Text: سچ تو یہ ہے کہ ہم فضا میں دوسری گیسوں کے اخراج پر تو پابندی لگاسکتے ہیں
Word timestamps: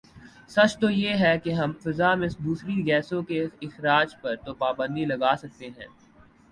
سچ 0.49 0.77
تو 0.77 0.89
یہ 0.89 1.13
ہے 1.15 1.33
کہ 1.39 1.49
ہم 1.53 1.73
فضا 1.83 2.13
میں 2.15 2.27
دوسری 2.39 2.85
گیسوں 2.87 3.21
کے 3.23 3.43
اخراج 3.61 4.15
پر 4.21 4.35
تو 4.35 4.53
پابندی 4.55 5.05
لگاسکتے 5.05 5.67
ہیں 5.67 5.87